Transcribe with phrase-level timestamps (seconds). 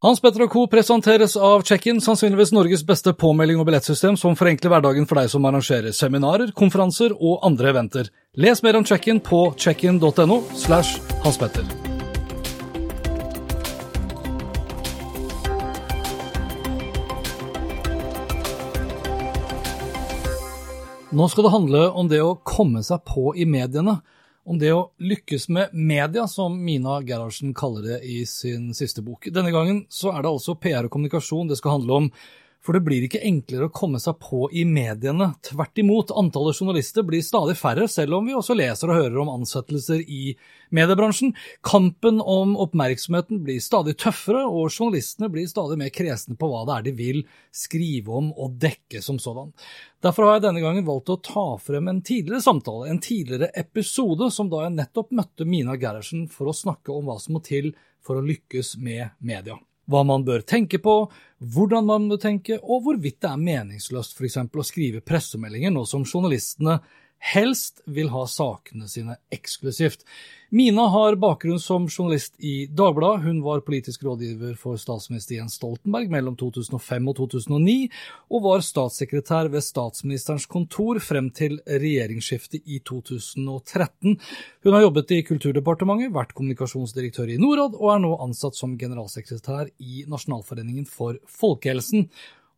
[0.00, 0.62] Hans Petter og Co.
[0.72, 5.44] presenteres av Check-in, sannsynligvis Norges beste påmelding og billettsystem som forenkler hverdagen for deg som
[5.44, 8.08] arrangerer seminarer, konferanser og andre eventer.
[8.32, 11.68] Les mer om Check-in på checkin.no slash Hans Petter.
[21.12, 23.98] Nå skal det handle om det å komme seg på i mediene.
[24.50, 29.28] Om det å lykkes med media, som Mina Gerhardsen kaller det i sin siste bok.
[29.30, 32.08] Denne gangen så er det altså PR og kommunikasjon det skal handle om.
[32.60, 35.30] For det blir ikke enklere å komme seg på i mediene.
[35.46, 39.30] Tvert imot, antallet journalister blir stadig færre, selv om vi også leser og hører om
[39.32, 40.34] ansettelser i
[40.76, 41.32] mediebransjen.
[41.64, 46.76] Kampen om oppmerksomheten blir stadig tøffere, og journalistene blir stadig mer kresne på hva det
[46.76, 49.54] er de vil skrive om og dekke som sådan.
[50.04, 54.28] Derfor har jeg denne gangen valgt å ta frem en tidligere samtale, en tidligere episode,
[54.36, 57.72] som da jeg nettopp møtte Mina Gerhardsen for å snakke om hva som må til
[58.04, 59.56] for å lykkes med media
[59.90, 60.94] hva man bør tenke på,
[61.40, 64.38] hvordan man bør tenke, og hvorvidt det er meningsløst f.eks.
[64.46, 66.78] å skrive pressemeldinger nå som journalistene
[67.20, 70.06] helst vil ha sakene sine eksklusivt.
[70.50, 73.22] Mina har bakgrunn som journalist i Dagbladet.
[73.22, 77.76] Hun var politisk rådgiver for statsminister Jens Stoltenberg mellom 2005 og 2009,
[78.34, 84.18] og var statssekretær ved statsministerens kontor frem til regjeringsskiftet i 2013.
[84.64, 89.70] Hun har jobbet i Kulturdepartementet, vært kommunikasjonsdirektør i Norad, og er nå ansatt som generalsekretær
[89.78, 92.08] i Nasjonalforeningen for folkehelsen.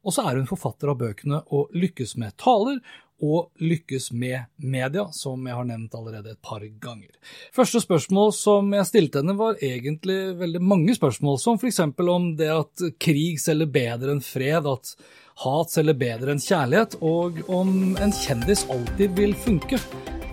[0.03, 2.81] Og så er hun forfatter av bøkene Å lykkes med taler
[3.23, 7.11] og lykkes med media, som jeg har nevnt allerede et par ganger.
[7.55, 11.81] Første spørsmål som jeg stilte henne, var egentlig veldig mange spørsmål, som f.eks.
[11.87, 14.97] om det at krig selger bedre enn fred, at
[15.43, 19.81] hat selger bedre enn kjærlighet, og om en kjendis alltid vil funke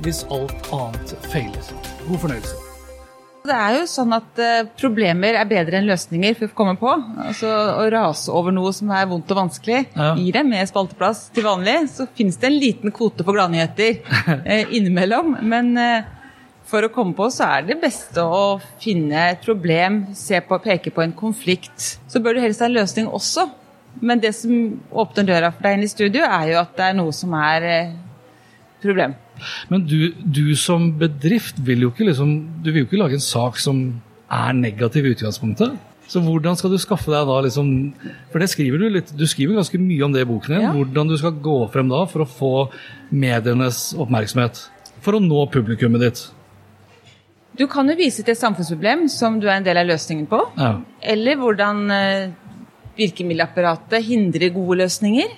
[0.03, 1.71] hvis alt annet feiler.
[2.07, 2.68] God fornøyelse.
[3.49, 6.91] Det er jo sånn at uh, problemer er bedre enn løsninger for å komme på.
[7.23, 10.11] Altså Å rase over noe som er vondt og vanskelig, ja.
[10.19, 11.79] gir deg mer spalteplass til vanlig.
[11.89, 15.39] Så finnes det en liten kvote for gladnyheter uh, innimellom.
[15.49, 16.09] Men uh,
[16.69, 20.93] for å komme på, så er det beste å finne et problem, se på, peke
[20.93, 21.95] på en konflikt.
[22.11, 23.47] Så bør du helst ha en løsning også.
[24.05, 24.53] Men det som
[24.93, 27.65] åpner døra for deg inn i studio, er jo at det er noe som er
[28.83, 29.17] problem.
[29.71, 32.33] Men du, du, som bedrift vil jo ikke liksom,
[32.63, 33.83] du vil jo ikke lage en sak som
[34.29, 35.77] er negativ i utgangspunktet.
[36.09, 37.67] Så hvordan skal du skaffe deg da liksom
[38.31, 40.63] For det skriver du litt Du skriver ganske mye om det i boken din.
[40.65, 40.71] Ja.
[40.73, 42.53] Hvordan du skal gå frem da for å få
[43.13, 44.63] medienes oppmerksomhet.
[45.05, 46.23] For å nå publikummet ditt.
[47.59, 50.39] Du kan jo vise til et samfunnsproblem som du er en del av løsningen på.
[50.57, 50.71] Ja.
[51.13, 52.31] Eller hvordan eh,
[52.99, 55.33] virkemiddelapparatet hindrer gode løsninger.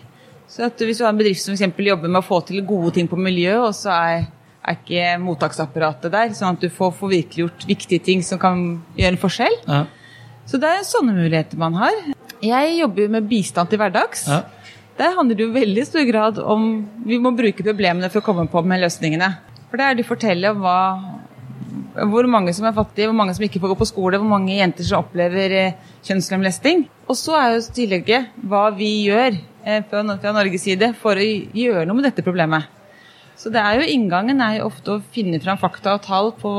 [0.51, 3.07] Så Hvis du har en bedrift som for jobber med å få til gode ting
[3.07, 4.25] på miljø, og så er,
[4.67, 9.21] er ikke mottaksapparatet der, sånn at du får forvirkeliggjort viktige ting som kan gjøre en
[9.21, 9.55] forskjell.
[9.63, 9.85] Ja.
[10.43, 11.95] Så det er sånne muligheter man har.
[12.43, 14.25] Jeg jobber med bistand til hverdags.
[14.27, 14.41] Ja.
[14.99, 16.65] Der handler det jo veldig stor grad om
[17.07, 19.29] Vi må bruke problemene for å komme på med løsningene.
[19.69, 20.79] For det er de forteller om hva,
[22.11, 24.57] hvor mange som er fattige, hvor mange som ikke får gå på skole, hvor mange
[24.57, 26.83] jenter som opplever eh, kjønnslemlesting.
[27.07, 31.85] Og så er jo tillegget hva vi gjør Eh, fra, Norges side for å gjøre
[31.85, 32.69] noe med dette problemet.
[33.37, 36.53] Så det er jo Inngangen er jo ofte å finne fram fakta og tall på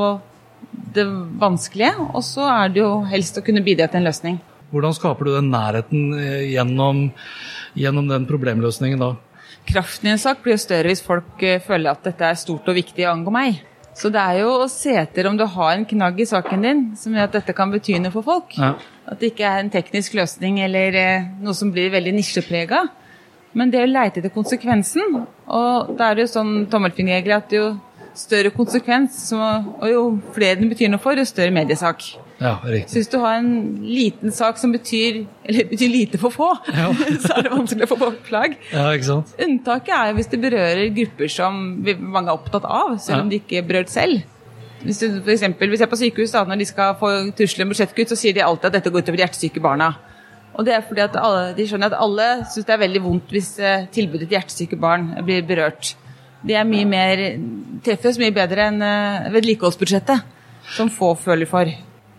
[0.95, 1.05] det
[1.41, 4.39] vanskelige, og så er det jo helst å kunne bidra til en løsning.
[4.73, 7.05] Hvordan skaper du den nærheten eh, gjennom,
[7.77, 9.13] gjennom den problemløsningen da?
[9.67, 12.67] Kraften i en sak blir jo større hvis folk eh, føler at dette er stort
[12.71, 13.61] og viktig og angår meg.
[13.97, 16.83] Så det er jo å se etter om du har en knagg i saken din
[16.97, 18.55] som gjør at dette kan bety noe for folk.
[18.57, 18.73] Ja.
[19.05, 22.83] At det ikke er en teknisk løsning eller eh, noe som blir veldig nisjeprega.
[23.53, 27.67] Men det å leite etter konsekvensen, og da er det jo sånn tommelfingerregel at jo
[28.17, 30.03] større konsekvens, og jo
[30.33, 32.05] flere den betyr noe for, jo større mediesak.
[32.43, 32.91] Ja, riktig.
[32.91, 33.53] Så hvis du har en
[33.87, 36.89] liten sak som betyr, eller betyr lite for få, ja.
[37.23, 38.57] så er det vanskelig å få påklag.
[38.73, 39.31] Ja, ikke sant?
[39.45, 43.61] Unntaket er hvis det berører grupper som mange er opptatt av, selv om de ikke
[43.61, 44.25] er berørt selv.
[44.83, 47.63] Hvis du for eksempel, hvis jeg er på sykehus, da, når de skal få trusler
[47.63, 49.93] om budsjettkutt, så sier de alltid at dette går utover de hjertesyke barna.
[50.53, 53.31] Og det er fordi at alle, De skjønner at alle syns det er veldig vondt
[53.33, 55.95] hvis eh, tilbudet til hjertesyke barn blir berørt.
[56.43, 57.23] Det er mye mer,
[57.85, 60.25] treffer oss mye bedre enn uh, vedlikeholdsbudsjettet,
[60.75, 61.71] som få føler for.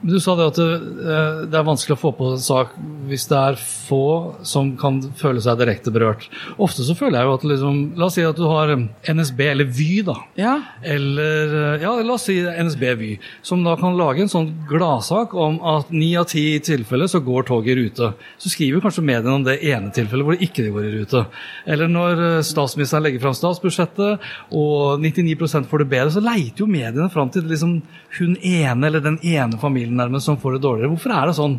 [0.02, 2.74] Du sa det at eh, det er vanskelig å få på en sak
[3.08, 4.04] hvis det er få
[4.46, 6.26] som kan føle seg direkte berørt.
[6.60, 9.68] Ofte så føler jeg jo at liksom, La oss si at du har NSB, eller
[9.68, 10.16] Vy, da.
[10.40, 10.54] Ja.
[10.82, 13.10] Eller ja, la oss si NSB Vy,
[13.44, 17.48] som da kan lage en sånn gladsak om at ni av ti tilfeller så går
[17.48, 18.10] toget i rute.
[18.40, 21.24] Så skriver kanskje mediene om det ene tilfellet hvor det ikke går i rute.
[21.70, 26.70] Eller når eh, statsministeren legger fram statsbudsjettet og 99% får det bedre, så leiter jo
[26.70, 27.78] mediene fram til liksom
[28.18, 30.92] hun ene eller den ene familien nærmest som får det dårligere.
[30.94, 31.56] Hvorfor er det sånn?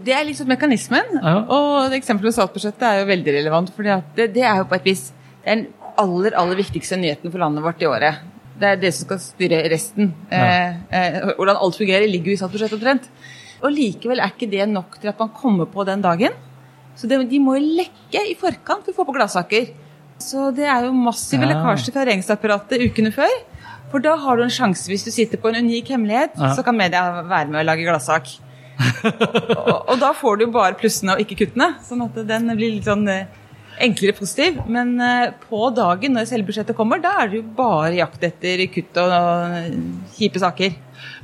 [0.00, 1.18] Det er liksom mekanismen.
[1.20, 1.34] Ja.
[1.52, 3.72] Og eksempelet med statsbudsjettet er jo veldig relevant.
[3.74, 5.08] For det, det, er jo på et vis
[5.44, 5.66] den
[6.00, 8.22] aller, aller viktigste nyheten for landet vårt i året.
[8.58, 10.12] Det er det som skal styre resten.
[10.32, 10.40] Ja.
[10.40, 13.10] Eh, eh, hvordan alt fungerer, ligger jo i statsbudsjettet omtrent.
[13.58, 16.34] Og likevel er ikke det nok til at man kommer på den dagen.
[16.98, 19.68] Så det, de må jo lekke i forkant for å få på gladsaker.
[20.18, 21.52] Så det er jo massive ja.
[21.52, 23.36] lekkasjer fra regjeringsapparatet ukene før.
[23.92, 26.52] For da har du en sjanse, hvis du sitter på en unik hemmelighet, ja.
[26.56, 28.30] så kan media være med å lage gladsak.
[28.78, 31.72] og, og, da får du bare plussene og ikke kuttene.
[31.86, 33.30] Sånn at den blir litt sånn eh,
[33.82, 34.60] enklere positiv.
[34.70, 38.66] Men uh, på dagen når selve budsjettet kommer, da er det jo bare jakt etter
[38.74, 40.76] kutt og, og kjipe saker.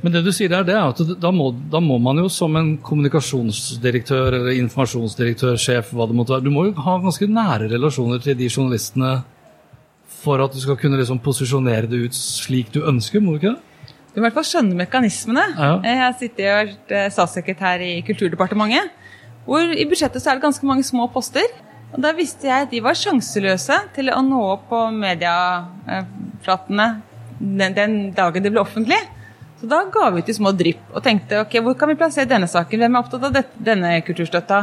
[0.03, 2.55] Men det du sier der, det er at da må, da må, man jo som
[2.59, 7.69] en kommunikasjonsdirektør eller informasjonsdirektør, sjef, hva det måtte være, du må jo ha ganske nære
[7.73, 9.17] relasjoner til de journalistene
[10.25, 13.53] for at du skal kunne liksom posisjonere det ut slik du ønsker, må du ikke
[13.53, 13.91] det?
[14.15, 15.43] Du må i hvert fall skjønne mekanismene.
[15.59, 15.71] Ja.
[15.83, 18.93] Jeg har sittet og vært eh, statssekretær i Kulturdepartementet,
[19.45, 21.49] hvor i budsjettet så er det ganske mange små poster.
[21.91, 26.87] Og Da visste jeg at de var sjanseløse til å nå opp på medieflatene
[27.39, 29.01] den, den dagen det ble offentlig.
[29.59, 32.27] Så da ga vi ut i små drypp og tenkte ok, hvor kan vi plassere
[32.29, 32.81] denne saken?
[32.81, 34.59] Hvem er opptatt av dette, denne kulturstøtta?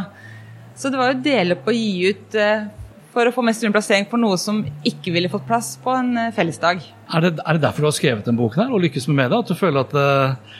[0.77, 2.65] Så det var jo å dele opp og gi ut eh,
[3.13, 6.13] for å få mest mulig plassering for noe som ikke ville fått plass på en
[6.17, 6.81] eh, fellesdag.
[7.13, 9.41] Er det, er det derfor du har skrevet den boken her, og lykkes med det?
[9.43, 10.57] At du føler at uh,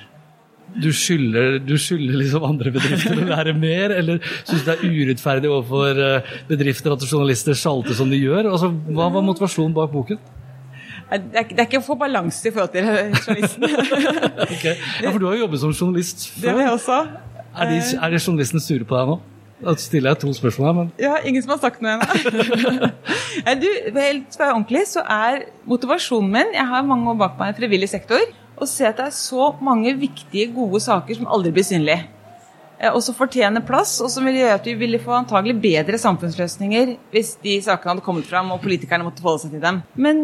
[0.84, 5.50] du skylder, du skylder liksom andre bedrifter å lære mer, eller syns det er urettferdig
[5.50, 8.52] overfor uh, bedrifter at journalister sjalter som de gjør?
[8.54, 10.22] Altså, hva var motivasjonen bak boken?
[11.14, 13.68] Det er, det er ikke å få balanse i forhold til journalisten.
[14.54, 14.80] okay.
[15.04, 16.42] Ja, For du har jo jobbet som journalist før.
[16.48, 17.04] Det har jeg også.
[17.54, 19.20] Er, de, er journalistene sure på deg nå?
[19.64, 22.90] Da stiller jeg to spørsmål her, men Ja, ingen som har sagt noe ennå.
[23.64, 27.38] du, helt for å være ordentlig, så er motivasjonen min Jeg har mange år bak
[27.40, 28.26] meg i frivillig sektor.
[28.54, 32.04] Å se at det er så mange viktige, gode saker som aldri blir synlige.
[32.84, 36.00] Eh, og som fortjener plass, og som vil gjøre at vi ville få antagelig bedre
[36.02, 39.82] samfunnsløsninger hvis de sakene hadde kommet fram og politikerne måtte forholde seg til dem.
[39.96, 40.24] Men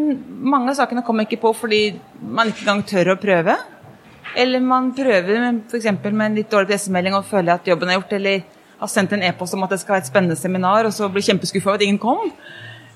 [0.52, 1.82] mange av sakene kommer ikke på fordi
[2.20, 3.56] man ikke engang tør å prøve.
[4.38, 5.88] Eller man prøver f.eks.
[6.04, 8.44] med en litt dårlig pressemelding og føler at jobben er gjort, eller
[8.80, 11.24] har sendt en e-post om at det skal være et spennende seminar, og så blir
[11.26, 12.32] kjempeskuffa over at ingen kom.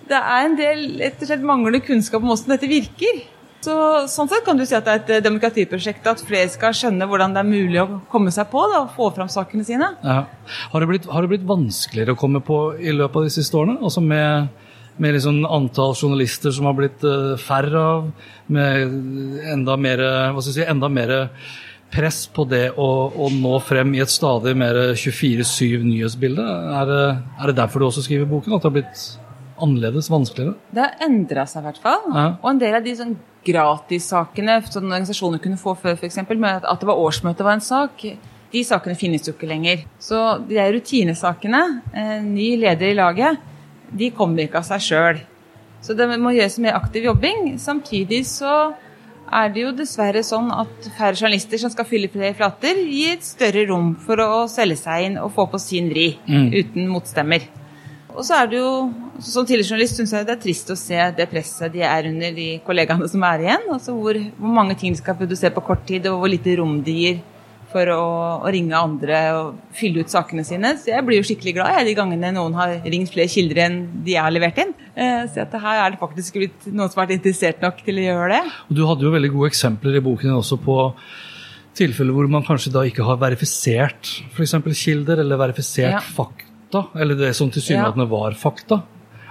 [0.09, 3.23] Det er en del og manglende kunnskap om hvordan dette virker.
[3.65, 3.75] Så,
[4.13, 7.07] sånn sett kan du si at det er et eh, demokratiprosjekt, at flere skal skjønne
[7.09, 9.89] hvordan det er mulig å komme seg på da, og få fram sakene sine.
[10.05, 10.19] Ja.
[10.73, 13.57] Har, det blitt, har, det blitt, vanskeligere å komme på i løpet av de siste
[13.57, 13.79] årene?
[13.81, 14.51] Altså med,
[15.01, 18.11] med liksom antall journalister som har blitt uh, færre av,
[18.53, 20.05] med enda mer,
[20.35, 21.15] hva skal jeg si, enda mer
[21.95, 26.45] press på det å, å nå frem i et stadig mer 24-7 nyhetsbilde?
[26.81, 26.95] Er,
[27.39, 28.57] er, det derfor du også skriver boken?
[28.57, 29.05] At det har blitt
[29.65, 30.57] annerledes, vanskeligere?
[30.75, 32.05] Det har endra seg i hvert fall.
[32.11, 32.27] Ja.
[32.41, 36.81] Og en del av de sånn gratissakene som organisasjoner kunne få før, f.eks., med at
[36.81, 38.07] det var årsmøte var en sak,
[38.55, 39.85] de sakene finnes jo ikke lenger.
[40.03, 43.39] Så de der rutinesakene, eh, ny leder i laget,
[43.95, 45.23] de kommer ikke av seg sjøl.
[45.85, 47.59] Så det må gjøres mer aktiv jobbing.
[47.61, 48.73] Samtidig så
[49.33, 53.27] er det jo dessverre sånn at færre journalister som skal fylle flere flater, gir et
[53.27, 56.49] større rom for å selge seg inn og få på sin vri, mm.
[56.55, 57.47] uten motstemmer.
[58.15, 58.75] Og så er det jo,
[59.23, 62.33] Som tidligere journalist syns jeg det er trist å se det presset de er under,
[62.35, 63.69] de kollegaene som er igjen.
[63.71, 66.81] altså Hvor, hvor mange ting de skal produsere på kort tid, og hvor lite rom
[66.83, 67.21] de gir
[67.75, 68.05] for å,
[68.45, 70.75] å, ringe andre og fylle ut sakene sine.
[70.81, 73.79] Så jeg blir jo skikkelig glad jeg, de gangene noen har ringt flere kilder enn
[74.07, 74.75] de jeg har levert inn.
[74.95, 78.01] Eh, så at her er det faktisk blitt noen som har vært interessert nok til
[78.01, 78.43] å gjøre det.
[78.69, 80.81] Og Du hadde jo veldig gode eksempler i boken din også på
[81.75, 84.55] tilfeller hvor man kanskje da ikke har verifisert f.eks.
[84.79, 86.03] kilder, eller verifisert ja.
[86.03, 88.13] fakta, eller det som tilsynelatende ja.
[88.15, 88.85] var fakta.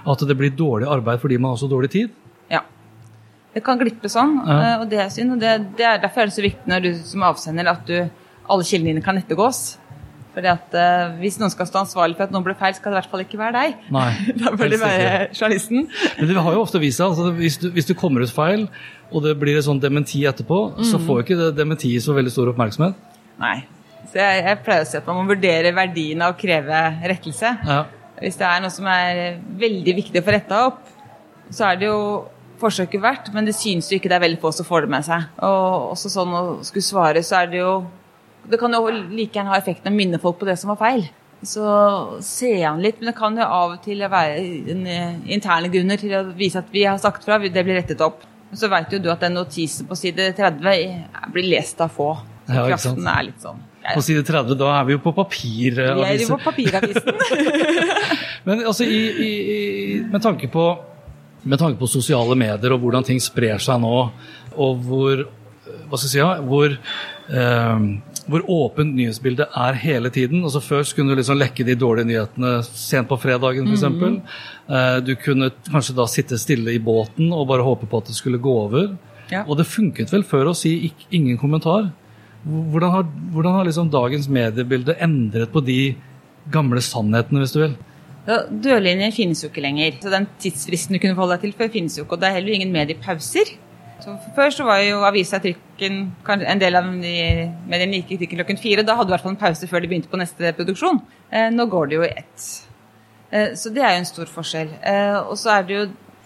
[0.04, 2.12] At det blir dårlig arbeid fordi man har så dårlig tid.
[2.52, 2.60] Ja.
[3.54, 4.58] Det kan glippe sånn, ja.
[4.58, 5.36] Eh, og det er synd.
[5.36, 7.96] og det, det er Derfor er det så viktig når du som avsender at du
[8.50, 9.78] alle kildene dine kan ettergås.
[10.34, 12.96] Fordi at uh, Hvis noen skal stå ansvarlig for at noen ble feil, skal det
[12.96, 13.84] i hvert fall ikke være deg.
[13.94, 14.08] Nei,
[14.40, 15.86] da bør det være journalisten.
[16.18, 18.66] Men det har jo ofte vist seg altså, hvis, du, hvis du kommer ut feil,
[19.14, 20.84] og det blir et sånn dementi etterpå, mm.
[20.90, 22.98] så får ikke det dementiet så veldig stor oppmerksomhet.
[23.38, 23.56] Nei.
[24.10, 27.54] Så jeg, jeg, pleier å si at man må vurdere verdien av å kreve rettelse.
[27.66, 27.80] Ja.
[28.18, 30.82] Hvis det er noe som er veldig viktig å få retta opp,
[31.54, 31.98] så er det jo
[32.58, 35.06] forsøket verdt, men det synes jo ikke det er veldig få som får det med
[35.06, 35.26] seg.
[35.46, 37.72] Og også sånn å skulle svare, så er det jo
[38.50, 41.06] det kan jo like gjerne ha effekten å minne folk på det som var feil.
[41.44, 41.64] Så
[42.24, 44.38] ser han litt, men det kan jo av og til være
[44.72, 48.00] en, eh, interne grunner til å vise at vi har sagt fra, det blir rettet
[48.00, 48.22] opp.
[48.50, 50.60] Men så veit jo du at den notisen på side 30
[51.32, 52.14] blir lest av få.
[52.46, 53.60] Så ja, kraften er litt sånn.
[53.84, 56.00] På side 30, da er vi jo på papiravisen.
[56.00, 57.12] Vi er jo på papiravisen.
[58.46, 60.64] men altså, i, i, med, tanke på,
[61.42, 63.96] med tanke på sosiale medier og hvordan ting sprer seg nå,
[64.54, 65.26] og hvor
[65.88, 66.74] hva skal jeg si, hvor,
[67.40, 67.84] eh,
[68.30, 70.44] hvor åpent nyhetsbildet er hele tiden.
[70.44, 73.84] Altså Før kunne du liksom lekke de dårlige nyhetene sent på fredagen f.eks.
[73.90, 74.20] Mm
[74.68, 78.16] eh, du kunne kanskje da sitte stille i båten og bare håpe på at det
[78.16, 78.94] skulle gå over.
[79.32, 79.44] Ja.
[79.48, 81.90] Og det funket vel før å si ingen kommentar.
[82.44, 85.94] Hvordan har, hvordan har liksom dagens mediebilde endret på de
[86.52, 87.76] gamle sannhetene, hvis du vil?
[88.24, 89.96] Ja, Dørlinjer finnes jo ikke lenger.
[90.00, 92.16] så Den tidsfristen du kunne forholde deg til før, finnes jo ikke.
[92.16, 93.52] Og det er heller ingen mediepauser.
[94.02, 97.14] Så før så var jo avisa trykken En del av de
[97.70, 98.84] mediene gikk i trykken klokken fire.
[98.86, 101.00] Da hadde du i hvert fall en pause før de begynte på neste produksjon.
[101.30, 102.46] Eh, nå går det jo i ett.
[103.30, 104.72] Eh, så det er jo en stor forskjell.
[104.82, 105.84] Eh, og så er det jo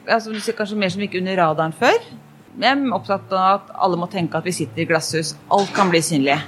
[0.08, 1.98] altså, du ser kanskje mer som gikk under radaren før.
[2.58, 5.34] Jeg er opptatt av at alle må tenke at vi sitter i glasshus.
[5.54, 6.38] Alt kan bli synlig.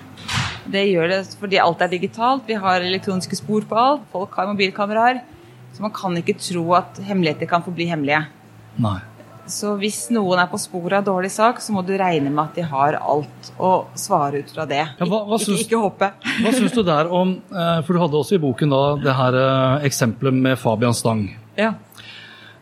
[0.71, 2.49] Det gjør det fordi alt er digitalt.
[2.49, 4.09] Vi har elektroniske spor på alt.
[4.13, 5.23] Folk har mobilkameraer.
[5.73, 8.25] Så man kan ikke tro at hemmeligheter kan forbli hemmelige.
[8.83, 8.99] Nei.
[9.51, 12.59] Så hvis noen er på sporet av dårlig sak, så må du regne med at
[12.59, 14.83] de har alt, og svare ut fra det.
[15.01, 16.11] Ja, hva, hva syns, ikke, ikke håpe.
[16.45, 19.39] hva syns du der om eh, For du hadde også i boken da det her
[19.43, 21.27] eh, eksempelet med Fabian Stang.
[21.59, 21.75] Ja.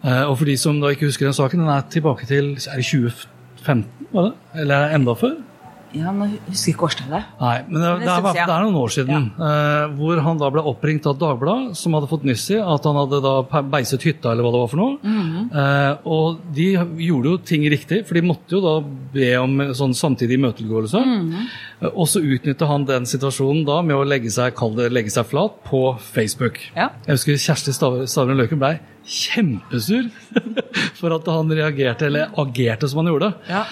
[0.02, 2.80] Eh, og for de som da ikke husker den saken, den er tilbake til er
[2.80, 4.62] det 2015, var det?
[4.64, 5.36] Eller enda før?
[5.96, 7.28] Ja, nå husker ikke årstallet.
[7.40, 9.28] Nei, men det, det, er, det, er, noen år siden.
[9.38, 9.48] Ja.
[9.48, 12.98] Eh, hvor han da ble oppringt av Dagbladet, som hadde fått nyss i at han
[12.98, 14.98] hadde da beiset hytta, eller hva det var for noe.
[15.02, 15.46] Mm -hmm.
[15.62, 16.68] eh, og de
[17.06, 18.74] gjorde jo ting riktig, for de måtte jo da
[19.12, 20.98] be om sånn samtidig imøtegåelse.
[20.98, 21.46] Mm -hmm.
[21.80, 25.26] eh, og så utnytta han den situasjonen da med å legge seg, det, legge seg
[25.26, 26.58] flat på Facebook.
[26.76, 26.90] Ja.
[27.06, 28.78] Jeg husker Kjersti Stavrum Løken blei
[29.08, 30.08] kjempesur
[30.98, 33.32] for at han reagerte, eller agerte som han gjorde.
[33.48, 33.64] Ja.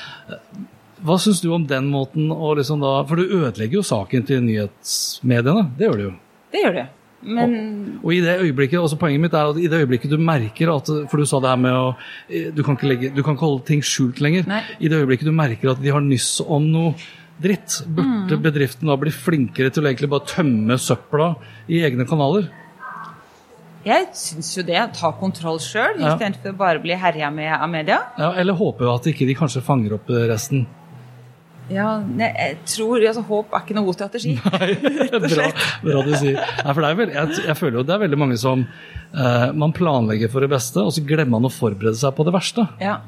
[1.05, 4.45] Hva syns du om den måten å liksom da For du ødelegger jo saken til
[4.47, 5.67] nyhetsmediene.
[5.76, 6.12] Det gjør du jo.
[6.55, 6.85] Det gjør du.
[7.26, 7.53] Men...
[7.99, 10.71] Og, og, i det øyeblikket, også Poenget mitt er at i det øyeblikket du merker
[10.71, 11.87] at For du sa det her med å
[12.55, 14.47] Du kan ikke, legge, du kan ikke holde ting skjult lenger.
[14.49, 14.62] Nei.
[14.79, 16.95] I det øyeblikket du merker at de har nyss om noe
[17.43, 18.45] dritt, burde mm.
[18.45, 21.35] bedriften da bli flinkere til å egentlig bare tømme søpla
[21.69, 22.47] i egne kanaler?
[23.87, 24.79] Jeg syns jo det.
[24.99, 26.15] Ta kontroll sjøl, ja.
[26.15, 28.00] istedenfor å bare bli herja med av media.
[28.19, 30.65] Ja, Eller håpe at ikke de kanskje fanger opp resten.
[31.73, 34.37] Ja, nei, jeg tror altså, Håp er ikke noe god strategi.
[34.54, 34.68] Nei,
[35.25, 35.49] bra,
[35.82, 36.38] bra du sier.
[36.38, 40.30] Nei, for veld, jeg, jeg, føler jo det er veldig mange som eh, Man planlegger
[40.30, 42.68] for det beste, og så glemmer man å forberede seg på det verste.
[42.82, 43.00] Ja.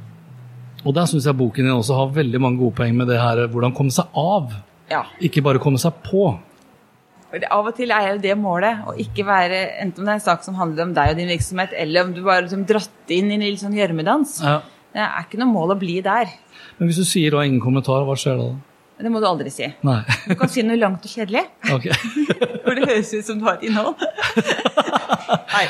[0.84, 3.44] Og der syns jeg boken din også har veldig mange gode poeng med det her
[3.46, 4.50] hvordan komme seg av.
[4.90, 5.04] Ja.
[5.22, 6.26] Ikke bare komme seg på.
[7.28, 10.24] Av og til er jo det målet, å ikke være enten om det er en
[10.24, 13.28] sak som handler om deg og din virksomhet, eller om du bare liksom dratt inn
[13.28, 14.38] i en litt sånn gjørmedans.
[14.40, 14.62] Ja.
[14.94, 16.32] Det er ikke noe mål å bli der.
[16.78, 18.48] Men hvis du sier da ingen kommentar, hva skjer da?
[18.98, 19.66] Det må du aldri si.
[19.86, 20.00] Nei.
[20.26, 21.44] Du kan si noe langt og kjedelig.
[21.70, 21.94] Okay.
[22.64, 24.00] For det høres ut som du har et innhold.
[25.54, 25.64] Nei,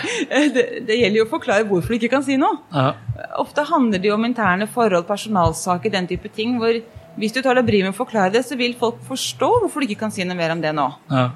[0.55, 2.63] det, det, gjelder jo å forklare hvorfor du ikke kan si noe.
[2.73, 2.95] Ja.
[3.43, 6.57] Ofte handler det jo om interne forhold, personalsaker, den type ting.
[6.63, 6.81] hvor
[7.19, 9.89] hvis du tar deg bryet med å forklare det, så vil folk forstå hvorfor du
[9.89, 10.87] ikke kan si noe mer om det nå.
[11.11, 11.29] Ja.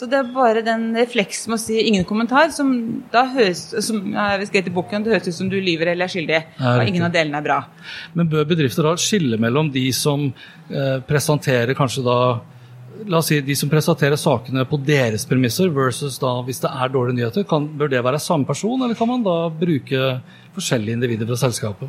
[0.00, 2.70] Så det er bare den refleksen med å si 'ingen kommentar', som
[3.12, 6.12] da høres som jeg skrevet i boken, det høres ut som du lyver eller er
[6.14, 6.38] skyldig.
[6.56, 7.58] Ja, og ingen av delene er bra.
[8.14, 10.32] Men bør bedrifter da skille mellom de som
[10.70, 12.40] eh, presenterer kanskje da
[13.08, 16.88] La oss si de som presenterer sakene på deres premisser, versus da hvis det er
[16.92, 17.46] dårlige nyheter.
[17.48, 20.20] Kan, bør det være samme person, eller kan man da bruke
[20.52, 21.88] forskjellige individer fra selskapet?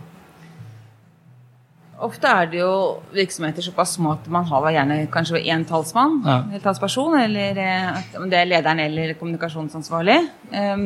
[2.01, 2.74] Ofte er det jo
[3.13, 6.38] virksomheter såpass små at man har gjerne kanskje én talsmann, ja.
[6.50, 10.17] eller talsperson, eller eh, om det er lederen eller kommunikasjonsansvarlig.
[10.50, 10.86] Um,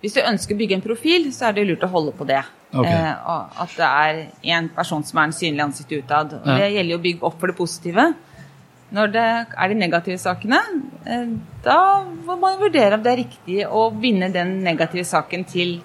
[0.00, 2.42] hvis du ønsker å bygge en profil, så er det lurt å holde på det.
[2.70, 2.92] Okay.
[2.92, 4.20] Uh, at det er
[4.56, 6.36] én person som er en synlig ansikt utad.
[6.38, 6.58] Ja.
[6.60, 8.06] Det gjelder jo å bygge opp for det positive.
[8.90, 10.60] Når det er de negative sakene,
[11.06, 11.32] uh,
[11.64, 11.78] da
[12.26, 15.78] må man vurdere om det er riktig å vinne den negative saken til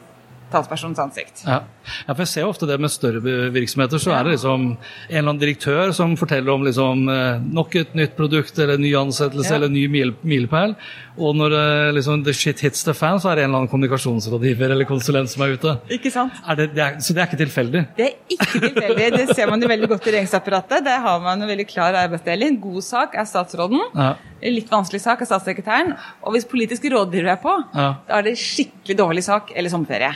[0.51, 1.45] talspersonens ansikt.
[1.47, 1.63] Ja.
[1.85, 2.13] Ja.
[2.13, 3.21] for jeg ser ofte det med større
[3.53, 4.01] virksomheter.
[4.01, 4.77] Så er det liksom en
[5.09, 9.51] eller annen direktør som forteller om liksom, eh, nok et nytt produkt eller ny ansettelse
[9.51, 9.59] ja.
[9.59, 9.87] eller ny
[10.25, 10.75] milepæl.
[11.15, 13.71] Og når det liksom, the shit hits the fan, så er det en eller annen
[13.71, 15.75] kommunikasjonsrådgiver eller konsulent som er ute.
[15.95, 16.35] Ikke sant?
[16.59, 17.83] Det, det er, så det er ikke tilfeldig?
[17.95, 19.09] Det er ikke tilfeldig.
[19.15, 20.83] Det ser man jo veldig godt i regjeringsapparatet.
[20.87, 22.59] Der har man en veldig klar arbeidsdeling.
[22.63, 23.79] God sak er statsråden.
[23.95, 24.11] Ja.
[24.45, 25.95] Litt vanskelig sak er statssekretæren.
[26.25, 27.89] Og hvis politiske rådgivere er på, ja.
[28.09, 30.11] da er det skikkelig dårlig sak eller sommerferie.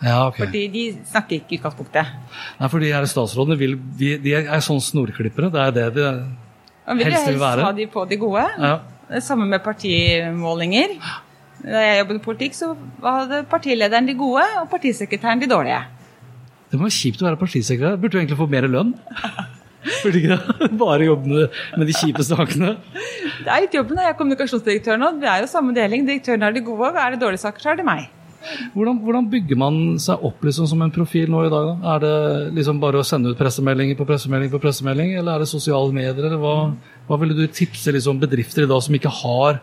[0.00, 0.46] Ja, okay.
[0.46, 2.12] Fordi de snakker ikke i utgangspunktet.
[2.60, 5.50] Nei, for de her statsrådene vil, de, de er sånn snorklippere.
[5.52, 6.06] Det er det de
[6.86, 8.46] Man vil helst, helst ha de på de gode.
[8.56, 8.78] Ja.
[9.20, 10.96] Samme med partimålinger.
[11.60, 12.72] Da jeg jobbet i politikk, så
[13.04, 15.82] hadde partilederen de gode og partisekretæren de dårlige.
[16.70, 17.98] Det må være kjipt å være partisekretær.
[18.00, 18.94] Burde du egentlig få mer lønn?
[20.04, 20.70] Burde ikke det?
[20.80, 22.76] Bare jobbe med de kjipe sakene?
[23.42, 24.00] Det er litt jobben.
[24.00, 25.12] Jeg er kommunikasjonsdirektør nå.
[25.20, 26.06] Vi er jo samme deling.
[26.08, 28.08] Direktøren er de gode, og er det dårlige saker, så er det meg.
[28.74, 31.70] Hvordan, hvordan, bygger man seg opp liksom som en profil nå i dag?
[31.70, 31.94] Da?
[31.94, 32.12] Er det
[32.58, 36.16] liksom bare å sende ut pressemeldinger på pressemelding på pressemelding, eller er det sosiale medier?
[36.16, 36.54] eller Hva,
[37.08, 39.60] hva ville du tipse liksom bedrifter i dag som ikke har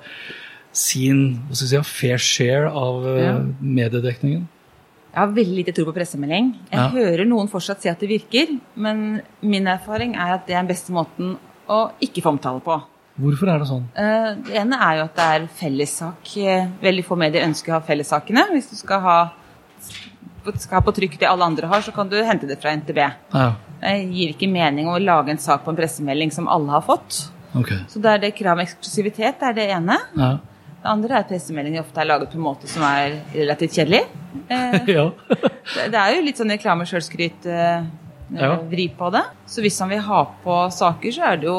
[0.77, 1.23] sin
[1.57, 3.33] si, fair share av eh, ja.
[3.61, 4.45] mediedekningen?
[5.07, 6.51] Jeg har veldig lite tro på pressemelding.
[6.69, 6.89] Jeg ja.
[6.93, 10.69] hører noen fortsatt si at det virker, men min erfaring er at det er den
[10.69, 11.33] beste måten
[11.67, 12.77] å ikke få omtale på.
[13.17, 13.85] Hvorfor er det sånn?
[13.97, 16.33] Uh, det ene er jo at det er fellessak.
[16.37, 18.43] Eh, veldig få medier ønsker å ha fellessakene.
[18.53, 19.15] Hvis du skal ha,
[20.51, 22.99] skal ha på trykk det alle andre har, så kan du hente det fra NTB.
[23.33, 23.47] Ja.
[23.81, 27.27] Det gir ikke mening å lage en sak på en pressemelding som alle har fått.
[27.57, 27.79] Okay.
[27.89, 29.97] Så det er det kravet om eksklusivitet det er det ene.
[30.17, 30.31] Ja.
[30.77, 34.03] Det andre er at pressemeldinger ofte er laget på en måte som er relativt kjedelig.
[34.45, 35.07] Eh, ja.
[35.89, 37.87] det er jo litt sånn reklamesjølskryt eh,
[38.37, 38.51] ja.
[39.01, 39.23] på det.
[39.49, 41.57] Så hvis han vil ha på saker, så er det jo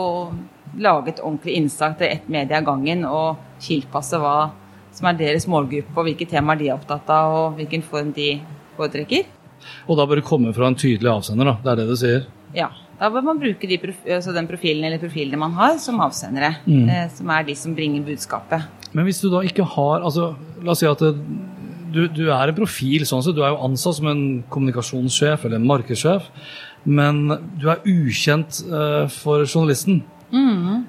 [0.77, 4.51] laget ordentlig innsak til ett medie av gangen og tilpasse hva
[4.95, 8.33] som er deres målgruppe, og hvilke temaer de er opptatt av, og hvilken form de
[8.79, 9.29] foretrekker.
[9.87, 11.57] Og da bør det komme fra en tydelig avsender, da.
[11.63, 12.29] Det er det du sier?
[12.57, 12.71] Ja.
[12.99, 16.57] Da bør man bruke de altså den profilen eller profilene man har, som avsendere.
[16.67, 16.89] Mm.
[16.91, 18.67] Eh, som er de som bringer budskapet.
[18.91, 20.33] Men hvis du da ikke har altså,
[20.65, 21.13] La oss si at det,
[21.93, 23.37] du, du, er en profil, sånn sett.
[23.37, 26.27] Du er jo ansatt som en kommunikasjonssjef eller en markedssjef.
[26.89, 27.23] Men
[27.61, 30.03] du er ukjent eh, for journalisten.
[30.33, 30.87] Mm.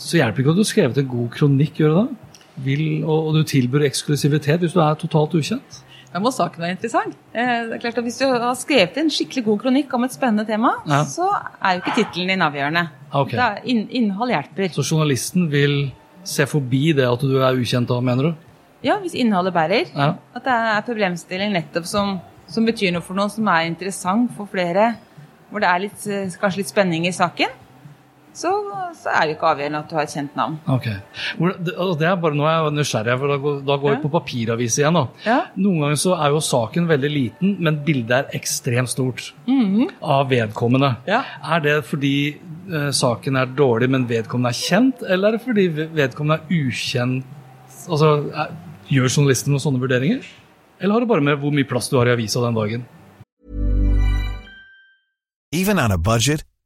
[0.00, 2.36] Så hjelper ikke at du har skrevet en god kronikk, gjør det da?
[2.62, 5.78] Vil, og, og, du tilbyr eksklusivitet hvis du er totalt ukjent?
[6.12, 7.14] Da må saken være interessant.
[7.32, 10.12] Eh, det er klart at Hvis du har skrevet en skikkelig god kronikk om et
[10.12, 11.00] spennende tema, ja.
[11.08, 12.84] så er jo ikke tittelen din avgjørende.
[13.22, 13.62] Okay.
[13.68, 14.74] inn, innhold hjelper.
[14.76, 15.92] Så journalisten vil
[16.28, 18.50] se forbi det at du er ukjent da, mener du?
[18.84, 19.88] Ja, hvis innholdet bærer.
[19.94, 20.12] Ja.
[20.36, 22.18] At det er problemstilling nettopp som,
[22.50, 24.92] som, betyr noe for noen, som er interessant for flere.
[25.48, 27.61] Hvor det er litt, eh, kanskje litt spenning i saken
[28.32, 28.50] så,
[28.96, 30.54] så, er det ikke avgjørende at du har et kjent navn.
[30.72, 30.86] Ok.
[30.88, 33.94] Det, altså, det er bare Nå er jeg nysgjerrig, for da går, da går ja.
[33.94, 34.98] jeg på papiravis igjen.
[35.26, 35.38] Ja.
[35.60, 39.92] Noen ganger så er jo saken veldig liten, men bildet er ekstremt stort mm -hmm.
[40.00, 40.94] av vedkommende.
[41.06, 41.22] Ja.
[41.44, 42.36] Er det fordi
[42.72, 47.24] uh, saken er dårlig, men vedkommende er kjent, eller er det fordi vedkommende er ukjent?
[47.88, 48.46] Altså, er,
[48.92, 50.24] Gjør journalisten noen sånne vurderinger?
[50.80, 52.84] Eller har det bare med hvor mye plass du har i avisa den dagen?
[55.54, 56.44] Even on a budget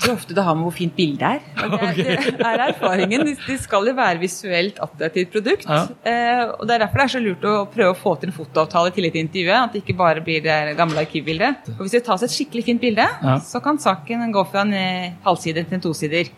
[0.00, 1.40] hvor ofte det har med hvor fint bildet er.
[1.92, 3.24] Det, er, det er erfaringen.
[3.26, 5.66] De skal jo være visuelt attraktivt produkt.
[5.68, 5.82] Ja.
[6.08, 8.36] Eh, og Det er derfor det er så lurt å prøve å få til en
[8.36, 9.58] fotoavtale i et til intervjuet.
[9.58, 11.72] At det ikke bare blir det gamle arkivbildet.
[11.76, 13.38] Og Hvis det tas et skikkelig fint bilde, ja.
[13.44, 16.32] så kan saken gå fra en eh, halvside til en tosider.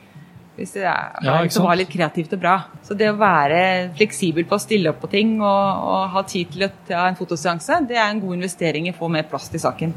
[0.54, 2.54] Hvis det er, ja, som var litt kreativt og bra.
[2.86, 6.52] Så det å være fleksibel på å stille opp på ting og, og ha tid
[6.54, 9.50] til å ta en fotoseanse, det er en god investering i å få mer plass
[9.50, 9.96] til saken.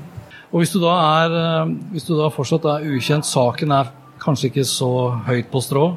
[0.52, 4.68] Og hvis du er, eh, hvis du da fortsatt er ukjent, saken er kanskje ikke
[4.68, 4.92] så
[5.28, 5.88] høyt på strå,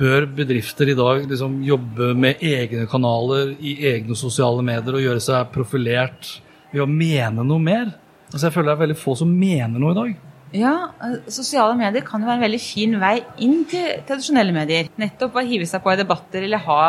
[0.00, 5.20] bør bedrifter i dag liksom jobbe med egne kanaler i egne sosiale medier og gjøre
[5.20, 6.40] seg profilert
[6.72, 7.92] ved å mene noe mer?
[8.30, 10.18] Altså Jeg føler det er veldig få som mener noe i dag.
[10.56, 14.88] Ja, eh, sosiale medier kan jo være en veldig fin vei inn til tradisjonelle medier.
[14.98, 16.84] Nettopp å hive seg på i debatter eller ha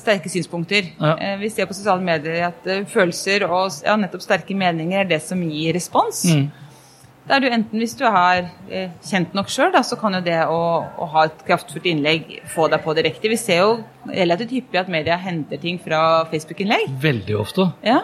[0.00, 0.90] sterke synspunkter.
[0.96, 1.14] Ja.
[1.16, 5.08] Eh, vi ser på sosiale medier at uh, følelser og ja, nettopp sterke meninger er
[5.10, 6.24] det som gir respons.
[6.30, 6.48] Mm.
[7.30, 10.38] Er det jo enten Hvis du er eh, kjent nok sjøl, så kan jo det
[10.50, 13.30] å, å, ha et kraftfullt innlegg få deg på direkte.
[13.30, 13.74] Vi ser jo
[14.08, 16.88] relativt hyppig at media henter ting fra Facebook-innlegg.
[17.02, 17.68] Veldig ofte.
[17.86, 18.02] Ja.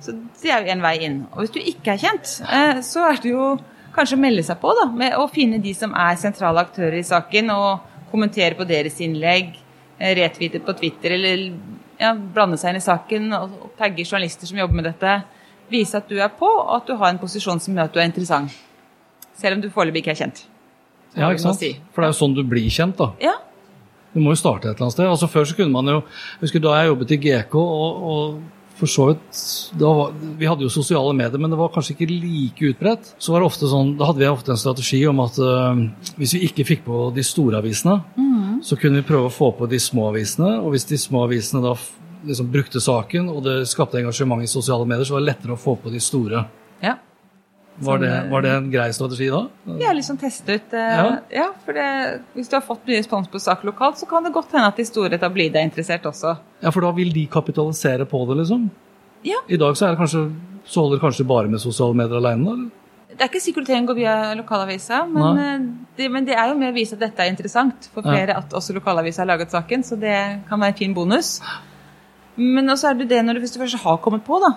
[0.00, 1.20] Så det er jo en vei inn.
[1.34, 3.50] Og hvis du ikke er kjent, eh, så er det jo
[3.96, 7.06] kanskje å melde seg på da, med å finne de som er sentrale aktører i
[7.06, 9.58] saken, og kommentere på deres innlegg,
[9.98, 11.50] eh, på Twitter, eller
[11.98, 15.18] ja, blande seg inn i saken og tagge journalister som jobber med dette
[15.68, 18.00] vise at du er på, og at du har en posisjon som gjør at du
[18.00, 18.54] er interessant.
[19.38, 20.46] Selv om du foreløpig ikke er kjent.
[21.14, 21.60] Ja, ikke sant?
[21.60, 21.74] Si.
[21.92, 23.12] For det er jo sånn du blir kjent, da.
[23.22, 23.36] Ja.
[24.14, 25.08] Du må jo starte et eller annet sted.
[25.08, 25.98] Altså Før så kunne man jo
[26.40, 28.38] husker Da jeg jobbet i GK, og, og
[28.78, 29.40] for så vidt
[29.82, 33.12] var, Vi hadde jo sosiale medier, men det var kanskje ikke like utbredt.
[33.18, 35.82] Så var det ofte sånn, Da hadde vi ofte en strategi om at uh,
[36.18, 38.27] hvis vi ikke fikk på de store avisene, mm.
[38.64, 40.58] Så kunne vi prøve å få på de små avisene.
[40.62, 41.74] Og hvis de små avisene da
[42.26, 45.60] liksom brukte saken, og det skapte engasjement i sosiale medier, så var det lettere å
[45.60, 46.44] få på de store.
[46.84, 46.96] Ja.
[47.78, 49.44] Var det, var det, en grei strategi da?
[49.78, 50.72] Ja, liksom teste ut.
[50.74, 51.04] Uh, ja.
[51.30, 51.46] ja.
[51.64, 51.86] for det,
[52.34, 54.80] Hvis du har fått mye respons på saker lokalt, så kan det godt hende at
[54.80, 56.34] de store da blir deg interessert også.
[56.64, 58.66] Ja, for da vil de kapitalisere på det, liksom?
[59.26, 59.38] Ja.
[59.46, 60.24] I dag så, er det kanskje,
[60.66, 62.50] så holder det kanskje bare med sosiale medier alene?
[62.56, 62.74] eller?
[63.18, 65.62] Det er ikke sikkert du trenger å gå via lokalavisa, men, eh,
[65.98, 68.38] det, men det er jo med å vise at dette er interessant for flere ja.
[68.38, 70.14] at også lokalavisa har laget saken, så det
[70.46, 71.32] kan være en fin bonus.
[72.38, 74.52] Men også er det det når du først har kommet på, da.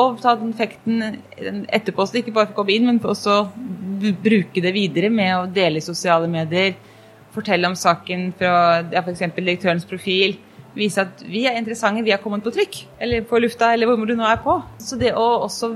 [0.00, 1.04] Og ta den effekten
[1.68, 3.36] etterpå, så det ikke bare får komme inn, men også
[4.24, 6.72] bruke det videre med å dele i sosiale medier.
[7.36, 9.26] Fortelle om saken fra ja, f.eks.
[9.36, 10.38] direktørens profil.
[10.76, 12.80] Vise at vi er interessante, vi har kommet på trykk.
[13.00, 14.56] Eller på lufta, eller hvor du nå er på.
[14.80, 15.74] Så det å også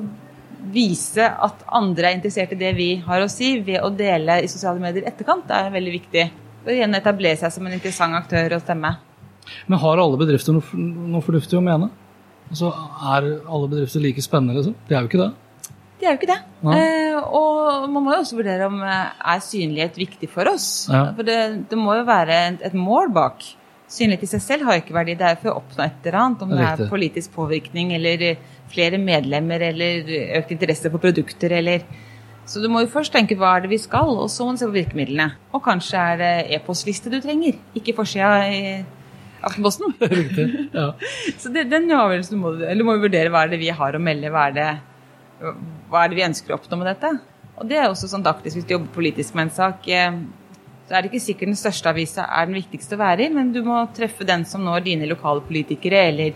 [0.72, 4.50] vise at andre er interessert i det vi har å si, ved å dele i
[4.50, 6.26] sosiale medier etterkant, er veldig viktig.
[6.66, 8.94] Og igjen etablere seg som en interessant aktør og stemme.
[9.66, 11.90] Men har alle bedrifter noe, noe fornuftig å mene?
[12.50, 12.72] Altså,
[13.14, 14.58] Er alle bedrifter like spennende?
[14.58, 14.74] Liksom?
[14.88, 15.30] De er jo ikke det.
[16.00, 16.40] De er jo ikke det.
[16.72, 20.88] Eh, og man må jo også vurdere om eh, er synlighet viktig for oss.
[20.88, 21.10] Ja.
[21.16, 23.44] For det, det, må jo være et, et, mål bak.
[23.90, 25.16] Synlighet i seg selv har ikke verdi.
[25.18, 26.44] Det er for å oppnå et eller annet.
[26.46, 28.28] Om det er politisk påvirkning eller
[28.70, 31.82] flere medlemmer eller økt interesse for produkter eller
[32.50, 34.58] så du må jo først tenke hva er det vi skal, og så må du
[34.58, 35.28] se på virkemidlene.
[35.54, 38.62] Og kanskje er det e-postliste du trenger, ikke forsida i
[39.46, 39.94] Aftenposten.
[40.74, 40.90] Ja.
[41.40, 43.96] Så det, den avgjørelsen må du eller må vi vurdere hva er det vi har
[43.96, 44.66] å melde, hva er, det,
[45.90, 47.14] hva er det vi ønsker å oppnå med dette.
[47.60, 49.88] Og det er også sånn taktisk hvis du jobber politisk med en sak.
[49.88, 50.20] Eh,
[50.90, 53.52] så er det ikke sikkert den største avisa er den viktigste å være i, men
[53.54, 56.32] du må treffe den som når dine lokale politikere eller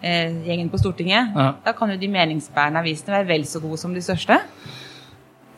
[0.00, 1.34] eh, gjengen på Stortinget.
[1.36, 1.48] Ja.
[1.66, 4.38] Da kan jo de meningsbærende avisene være vel så gode som de største.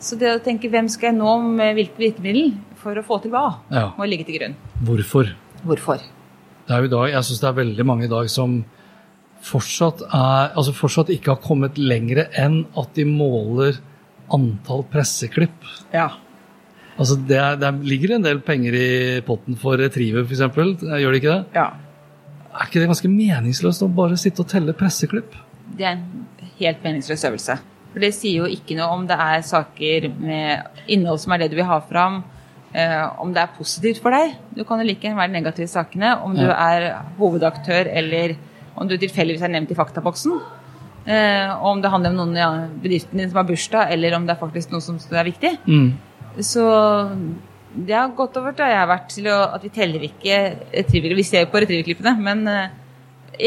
[0.02, 3.30] Så det å tenke hvem skal jeg nå med hvilke virkemiddel for å få til
[3.36, 3.84] hva, ja.
[3.94, 4.56] må ligge til grunn.
[4.88, 5.30] Hvorfor?
[5.62, 6.02] Hvorfor?
[6.66, 8.56] Det er jo i dag, Jeg syns det er veldig mange i dag som
[9.46, 13.78] fortsatt, er, altså fortsatt ikke har kommet lenger enn at de måler
[14.34, 15.70] antall presseklipp.
[15.94, 16.08] Ja.
[17.00, 18.88] Altså det, er, det, ligger en del penger i
[19.24, 20.42] potten for Retriever f.eks.,
[20.84, 21.44] gjør det ikke det?
[21.56, 21.70] Ja.
[22.50, 25.36] Er ikke det ganske meningsløst å bare sitte og telle presseklipp?
[25.78, 27.56] Det er en helt meningsløs øvelse.
[27.94, 31.50] For det sier jo ikke noe om det er saker med innhold som er det
[31.54, 32.20] du vil ha fram,
[32.74, 34.36] eh, om det er positivt for deg.
[34.54, 36.12] Du kan jo like gjerne være negativ i sakene.
[36.26, 38.36] Om du er hovedaktør eller
[38.76, 40.36] om du tilfeldigvis er nevnt i faktaboksen.
[41.06, 42.50] Eh, om det handler om noen i ja,
[42.82, 45.56] bedriften din som har bursdag, eller om det er faktisk noe som er viktig.
[45.64, 45.90] Mm.
[46.38, 46.64] Så
[47.74, 50.38] det har gått over til jeg har vært til å, at vi teller ikke.
[50.90, 52.72] Vi ser på retrieverklippene, men eh,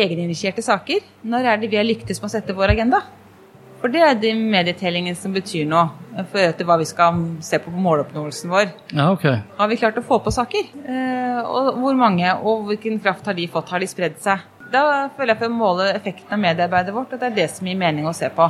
[0.03, 1.03] egeninitierte saker.
[1.27, 3.03] Når er det vi har lyktes med å sette vår agenda?
[3.83, 7.71] For det er de medietellingen som betyr noe for etter hva vi skal se på
[7.73, 8.69] på måloppnåelsen vår.
[8.93, 9.41] Ja, okay.
[9.57, 10.69] Har vi klart å få på saker?
[10.87, 13.73] Eh, og hvor mange, og hvilken kraft har de fått?
[13.75, 14.45] Har de spredd seg?
[14.73, 17.67] Da føler jeg for å måle effekten av mediearbeidet vårt, at det er det som
[17.69, 18.47] gir mening å se på.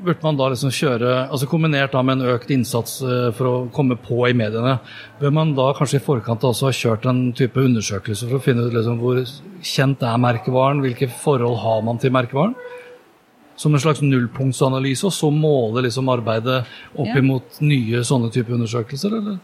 [0.00, 3.98] Burde man da liksom kjøre, altså Kombinert med en økt innsats eh, for å komme
[4.00, 4.78] på i mediene,
[5.20, 8.64] bør man da kanskje i forkant også ha kjørt en type undersøkelse for å finne
[8.64, 9.20] ut liksom hvor
[9.74, 12.56] kjent er merkevaren, hvilke forhold har man til merkevaren?
[13.56, 16.64] som en slags nullpunktsanalyse, og så måle liksom arbeidet
[16.98, 19.36] opp imot nye sånne type undersøkelser, eller?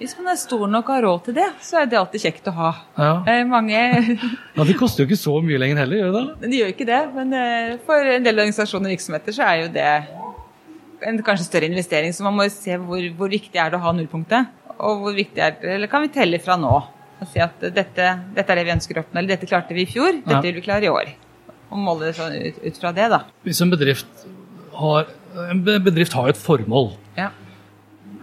[0.00, 2.46] Hvis man er stor nok og har råd til det, så er det alltid kjekt
[2.48, 2.68] å ha.
[2.96, 3.10] Ja.
[3.28, 3.76] Eh, mange
[4.56, 6.48] Ja, Det koster jo ikke så mye lenger heller, gjør det det?
[6.52, 9.68] De gjør ikke det, men eh, for en del organisasjoner og virksomheter så er jo
[9.74, 9.90] det
[11.10, 12.14] en kanskje større investering.
[12.16, 15.44] Så man må se hvor, hvor viktig er det å ha nullpunktet, og hvor viktig
[15.44, 16.72] er det, eller kan vi telle fra nå
[17.20, 19.84] og si at dette, dette er det vi ønsker å oppnå, eller dette klarte vi
[19.84, 20.44] i fjor, dette ja.
[20.46, 21.12] vil vi klare i år
[21.70, 23.20] og måle sånn ut, ut, fra det, da.
[23.46, 24.24] Hvis en bedrift
[24.80, 25.16] har
[25.50, 26.88] En bedrift har et formål.
[27.14, 27.28] Ja.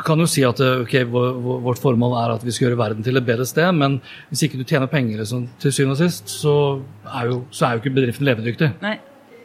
[0.06, 3.28] Kan jo si at okay, vårt formål er at vi skal gjøre verden til et
[3.28, 6.56] bedre sted, men hvis ikke du tjener penger liksom, til syvende og sist, så
[7.06, 8.72] er, jo, så er jo ikke bedriften levedyktig.
[8.84, 8.98] Nei.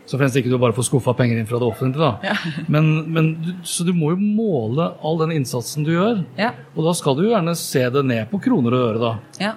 [0.08, 2.02] Så fremst ikke du bare får skuffa penger inn fra det offentlige.
[2.02, 2.32] da.
[2.32, 2.36] Ja.
[2.74, 3.28] Men, men,
[3.64, 6.24] så du må jo måle all den innsatsen du gjør.
[6.36, 6.50] Ja.
[6.74, 9.02] Og da skal du jo gjerne se det ned på kroner og øre.
[9.02, 9.12] da.
[9.40, 9.52] Ja.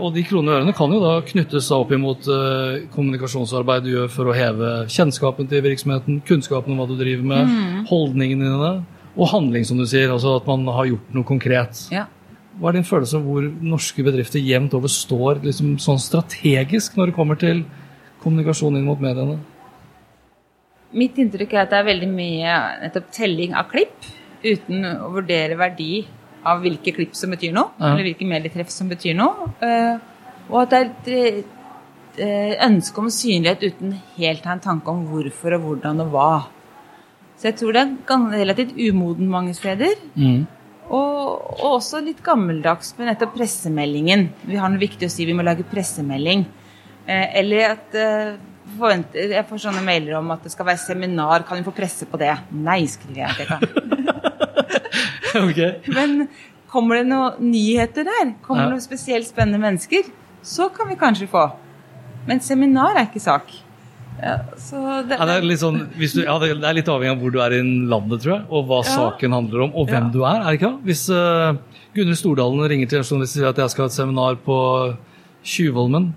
[0.00, 4.08] Og de kronene og ørene kan jo da knyttes opp imot uh, kommunikasjonsarbeid du gjør
[4.14, 7.82] for å heve kjennskapen til virksomheten, kunnskapen om hva du driver med, mm.
[7.90, 8.72] holdningene dine,
[9.16, 10.10] og handling, som du sier.
[10.12, 11.84] Altså at man har gjort noe konkret.
[11.92, 12.06] Ja.
[12.60, 17.10] Hva er din følelse av hvor norske bedrifter jevnt over står liksom, sånn strategisk når
[17.10, 17.64] det kommer til
[18.22, 19.38] kommunikasjon inn mot mediene?
[20.92, 23.96] Mitt inntrykk er at det er veldig mye nettopp telling av klipp,
[24.44, 26.02] uten å vurdere verdi
[26.44, 27.92] av hvilke klipp som betyr noe, ja.
[27.92, 29.48] eller hvilke medietreff som betyr noe.
[29.62, 29.94] Eh,
[30.50, 34.92] og at det er et eh, ønske om synlighet uten helt å ha en tanke
[34.92, 36.32] om hvorfor og hvordan og hva.
[37.42, 39.96] Så jeg tror det er relativt umoden mange steder.
[40.14, 40.44] Mm.
[40.94, 44.28] Og, og, også litt gammeldags med nettopp pressemeldingen.
[44.46, 46.44] Vi har noe viktig å si, vi må lage pressemelding.
[47.02, 47.96] Eh, eller at
[48.76, 52.06] forventer, jeg får sånne mailer om at det skal være seminar, kan vi få presse
[52.06, 52.30] på det?
[52.54, 53.58] Nei, skriver jeg.
[55.32, 55.78] Okay.
[55.88, 56.26] Men
[56.68, 58.72] kommer det noen nyheter der, kommer det ja.
[58.74, 60.10] noen spesielt spennende mennesker,
[60.44, 61.46] så kan vi kanskje få.
[62.28, 63.48] Men seminar er ikke sak.
[64.22, 67.38] Ja, det, ja, det, er sånn, du, ja, det, er litt avhengig av hvor du
[67.42, 70.44] er i landet, tror jeg, og hva saken handler om, og hvem du er.
[70.44, 70.74] er det ikke?
[70.86, 71.56] Hvis uh,
[71.96, 74.58] Gunhild Stordalen ringer til journalist og sier at jeg skal ha et seminar på
[75.42, 76.12] Tjuvholmen,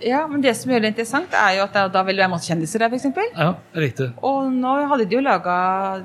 [0.00, 2.48] ja, men det som gjør det interessant, er jo at da, vil det være masse
[2.48, 3.34] kjendiser der, f.eks.
[3.36, 4.08] Ja, riktig.
[4.26, 5.56] Og nå hadde de jo laga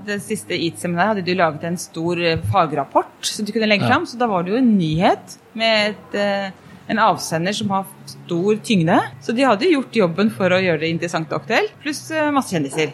[0.06, 3.88] Det siste EAT-seminaret hadde de jo laget en stor eh, fagrapport som de kunne legge
[3.88, 3.94] ja.
[3.94, 7.88] fram, så da var det jo en nyhet med et, eh, en avsender som har
[8.10, 9.00] stor tyngde.
[9.22, 12.54] Så de hadde gjort jobben for å gjøre det interessant og aktuelt, pluss eh, masse
[12.54, 12.94] kjendiser.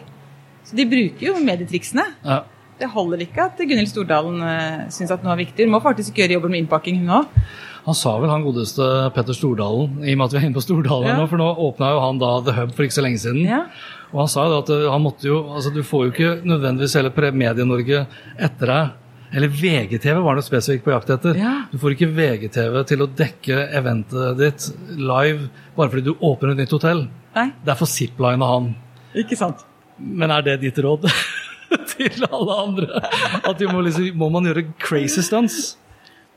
[0.66, 2.06] Så de bruker jo medietriksene.
[2.24, 2.42] Ja.
[2.80, 5.66] Det holder ikke at Gunhild Stordalen uh, syns at noe er viktig.
[5.66, 7.42] Hun må faktisk gjøre jobben med innpakking, hun òg.
[7.82, 10.62] Han sa vel han godeste Petter Stordalen, i og med at vi er inne på
[10.64, 11.16] Stordalen ja.
[11.18, 13.42] nå, for nå åpna jo han da The Hub for ikke så lenge siden.
[13.46, 13.64] Ja.
[14.12, 16.94] Og han sa jo at eh, han måtte jo altså Du får jo ikke nødvendigvis
[16.98, 18.04] hele Medie-Norge
[18.38, 18.98] etter deg.
[19.32, 21.36] Eller VGTV var det spesifikt på jakt etter.
[21.40, 21.54] Ja.
[21.72, 24.68] Du får ikke VGTV til å dekke eventet ditt
[25.00, 27.06] live bare fordi du åpner et nytt hotell.
[27.36, 27.48] Nei.
[27.64, 28.72] Derfor ziplina han.
[29.16, 29.64] Ikke sant.
[29.96, 31.06] Men er det ditt råd
[31.94, 33.04] til alle andre?
[33.40, 35.78] At må, liksom, må man gjøre crazy stunts?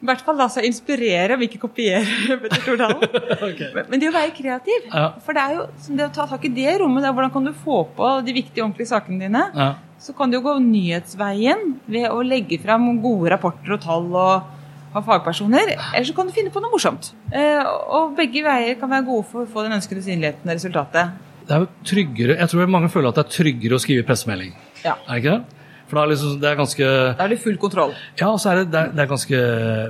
[0.03, 3.03] I hvert fall la seg inspirere, om ikke kopiere Petter Stordalen.
[3.39, 3.71] okay.
[3.73, 4.89] men, men det å være kreativ.
[4.91, 5.07] Ja.
[5.25, 7.53] For det er jo det å ta tak i det rommet, der, hvordan kan du
[7.65, 9.45] få på de viktige, ordentlige sakene dine?
[9.55, 9.69] Ja.
[10.05, 14.51] Så kan du jo gå nyhetsveien ved å legge fram gode rapporter og tall og
[14.93, 15.73] ha fagpersoner.
[15.73, 17.09] Eller så kan du finne på noe morsomt.
[17.33, 21.15] Eh, og begge veier kan være gode for å få den ønskede synligheten og resultatet.
[21.45, 24.53] Det er jo tryggere, Jeg tror mange føler at det er tryggere å skrive pressemelding.
[24.83, 24.93] Ja.
[25.07, 25.61] Er det ikke det?
[25.85, 27.91] For da er liksom, det er ganske Da er det full kontroll?
[28.17, 29.41] Ja, og så er det, det, er, det er ganske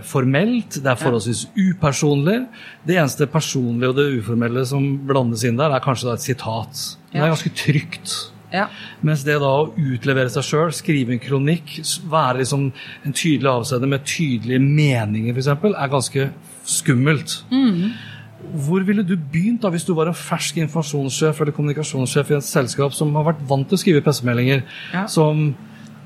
[0.03, 0.79] formelt.
[0.79, 2.37] Det er forholdsvis upersonlig.
[2.87, 6.87] Det eneste personlige og det uformelle som blandes inn der, er kanskje et sitat.
[7.11, 8.15] Men det er ganske trygt.
[8.55, 8.65] Ja.
[9.05, 11.77] Mens det da å utlevere seg sjøl, skrive en kronikk,
[12.11, 16.27] være liksom en tydelig avsender med tydelige meninger f.eks., er ganske
[16.65, 17.37] skummelt.
[17.51, 17.93] Mm.
[18.65, 22.47] Hvor ville du begynt da hvis du var en fersk informasjonssjef eller kommunikasjonssjef i et
[22.47, 25.05] selskap som har vært vant til å skrive pressemeldinger, ja.
[25.11, 25.49] som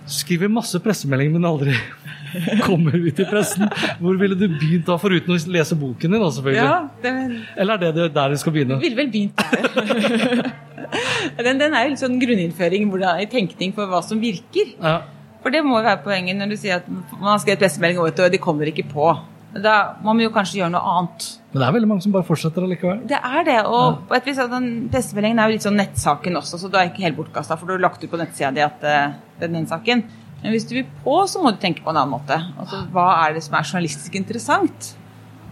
[0.10, 1.76] skriver masse pressemeldinger, men aldri
[2.68, 3.70] kommer ut i pressen.
[4.02, 6.22] Hvor ville du begynt da, foruten å lese boken din?
[6.22, 6.66] da, selvfølgelig?
[6.66, 7.14] Ja, det...
[7.60, 8.80] Eller er det der du skal begynne?
[8.82, 10.52] Ville vel begynt der.
[11.46, 14.76] den, den, er jo litt sånn grunninnføring hvordan, i tenkning for hva som virker.
[14.78, 15.00] Ja.
[15.44, 18.34] For det må jo være poenget når du sier at man har skrevet pressemelding, og
[18.34, 19.12] de kommer ikke på.
[19.56, 21.30] Da må vi jo kanskje gjøre noe annet.
[21.50, 23.00] Men det er veldig mange som bare fortsetter allikevel?
[23.10, 23.58] Det er det.
[23.66, 26.92] Og på et vis, den pressemeldingen er jo litt sånn nettsaken også, så du er
[26.92, 29.66] ikke helt bortkasta, for du har lagt ut på nettsida di at det er den
[29.70, 30.04] saken.
[30.44, 32.38] Men hvis du vil på, så må du tenke på en annen måte.
[32.62, 34.94] Altså, Hva er det som er journalistisk interessant?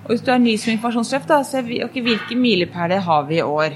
[0.06, 3.44] Og Hvis du er ny som informasjonssjef, da, se okay, hvilke milepæler har vi i
[3.44, 3.76] år?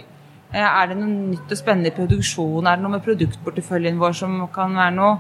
[0.53, 2.69] Eh, er det noe nytt og spennende i produksjonen?
[2.69, 5.17] Er det noe med produktporteføljen vår som kan være noe?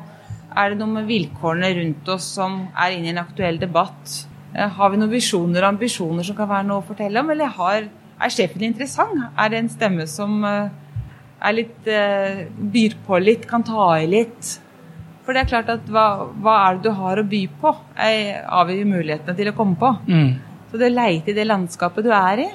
[0.55, 4.15] Er det noe med vilkårene rundt oss som er inne i en aktuell debatt?
[4.53, 7.31] Eh, har vi noen visjoner og ambisjoner som kan være noe å fortelle om?
[7.33, 7.87] Eller har,
[8.19, 9.29] er sjefen interessant?
[9.39, 10.73] Er det en stemme som eh,
[11.47, 14.57] er litt, eh, byr på litt, kan ta i litt?
[15.21, 18.87] For det er klart at hva, hva er det du har å by på, avgjør
[18.89, 19.91] mulighetene til å komme på.
[20.09, 20.31] Mm.
[20.71, 22.47] Så det å leite i det landskapet du er i,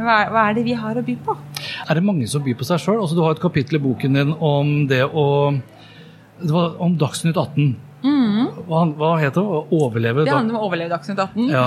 [0.00, 1.34] hva, hva, er det vi har å by på?
[1.60, 3.02] Er det mange som byr på seg sjøl?
[3.02, 5.26] Altså, du har et kapittel i boken din om det å
[6.40, 7.74] det var om Dagsnytt 18.
[8.04, 8.46] Mm.
[8.68, 9.60] Hva, hva heter det?
[9.76, 10.24] Overleve?
[10.24, 11.50] Det handler om å overleve Dagsnytt 18.
[11.52, 11.66] Ja.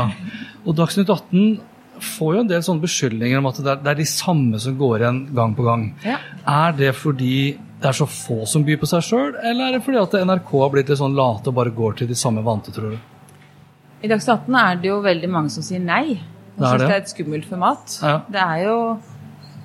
[0.64, 1.62] Og Dagsnytt 18
[2.04, 4.76] får jo en del sånne beskyldninger om at det er, det er de samme som
[4.80, 5.86] går igjen gang på gang.
[6.06, 6.18] Ja.
[6.50, 7.36] Er det fordi
[7.84, 10.52] det er så få som byr på seg sjøl, eller er det fordi at NRK
[10.62, 13.02] har blitt litt sånn late og bare går til de samme vante, tror du?
[14.04, 16.20] I Dagsnytt 18 er det jo veldig mange som sier nei.
[16.54, 17.98] Jeg syns det, det er et skummelt format.
[18.04, 18.16] Ja.
[18.30, 18.78] Det er jo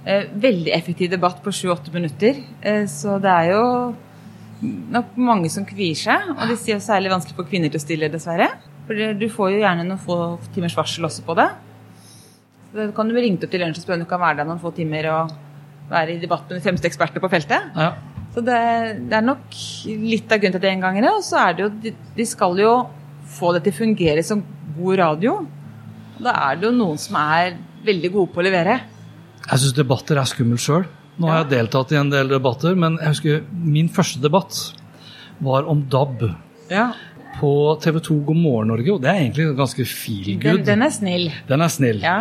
[0.04, 2.38] eh, veldig effektiv debatt på sju-åtte minutter.
[2.62, 3.64] Eh, så det er jo
[4.62, 6.32] nok mange som kvier seg.
[6.34, 8.50] Og de sier særlig vanskelig for kvinner til å stille, dessverre.
[8.88, 10.18] For du får jo gjerne noen få
[10.54, 11.48] timers varsel også på det.
[12.68, 14.40] Så da kan du bli ringt opp til lunsj og spørre om du kan være
[14.40, 15.34] der noen få timer og
[15.88, 17.70] være i debatt med de fremste eksperter på feltet.
[17.76, 17.92] Ja.
[18.34, 18.58] Så det,
[19.08, 19.46] det, er nok
[19.88, 21.14] litt av grunnen til at det er engangere.
[21.16, 22.74] Og så er det jo de, de skal jo
[23.38, 24.44] få det til å fungere som
[24.76, 25.38] god radio.
[26.18, 28.80] Da er det jo noen som er veldig gode på å levere.
[29.48, 30.84] Jeg syns debatter er skummelt sjøl.
[31.18, 34.58] Nå har jeg deltatt i en del debatter, men jeg husker min første debatt
[35.42, 36.28] var om DAB.
[36.70, 36.92] Ja.
[37.38, 37.50] På
[37.82, 40.62] TV 2 God morgen Norge, og det er egentlig ganske feel good.
[40.62, 41.28] Den, den er snill.
[41.50, 42.00] Den er snill.
[42.06, 42.20] Ja.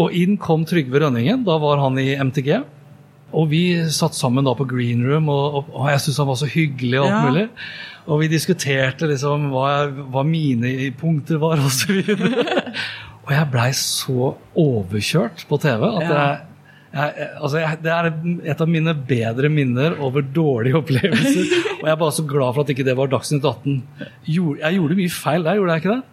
[0.00, 1.44] Og inn kom Trygve Rønningen.
[1.46, 2.52] Da var han i MTG.
[3.34, 6.48] Og vi satt sammen da på green room, og, og, jeg syntes han var så
[6.50, 7.00] hyggelig.
[7.00, 7.22] Og alt ja.
[7.24, 7.46] mulig.
[8.04, 9.68] Og vi diskuterte liksom hva,
[10.12, 12.44] hva mine punkter var, og så videre.
[13.24, 16.42] og jeg blei så overkjørt på TV at jeg,
[16.94, 18.06] jeg, altså jeg, det er
[18.52, 21.54] et av mine bedre minner over dårlige opplevelser.
[21.80, 23.82] og jeg er bare så glad for at ikke det var Dagsnytt 18.
[24.28, 26.04] Jeg gjorde mye feil der, gjorde jeg ikke det?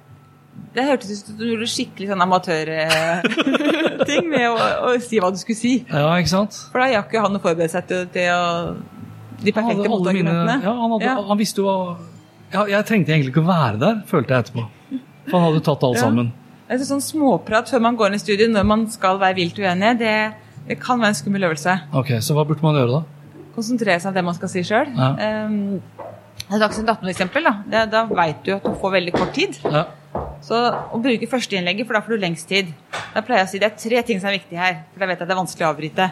[0.72, 4.56] Det hørtes ut som du gjorde skikkelig sånn amatørting med å,
[4.88, 5.74] å, si hva du skulle si.
[5.86, 6.54] Ja, ikke sant?
[6.74, 8.36] For da gikk jo han å forberede seg til, til å,
[9.42, 10.56] de perfekte motargumentene.
[10.64, 11.16] Ja, han, hadde, ja.
[11.30, 11.72] han, visste jo
[12.52, 14.64] ja, Jeg trengte egentlig ikke å være der, følte jeg etterpå.
[15.30, 16.06] For han hadde tatt alt ja.
[16.08, 16.28] sammen.
[16.72, 19.58] Det er sånn Småprat før man går inn i studio når man skal være vilt
[19.60, 20.16] uenig, det,
[20.68, 21.78] det, kan være en skummel øvelse.
[21.98, 23.42] Ok, Så hva burde man gjøre da?
[23.56, 24.92] Konsentrere seg om det man skal si sjøl.
[24.96, 25.12] Ja.
[25.46, 25.82] Um,
[26.52, 29.60] Dagsnytt 18 eksempel, da, da, da veit du at du får veldig kort tid.
[29.64, 29.86] Ja.
[30.44, 32.72] Så å bruke førsteinnlegget, for da får du lengst tid.
[33.14, 35.10] Da pleier jeg å si det er tre ting som er viktige her, for da
[35.10, 36.08] vet jeg at det er vanskelig å avbryte.